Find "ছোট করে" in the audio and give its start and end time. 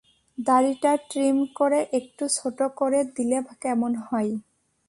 2.37-2.99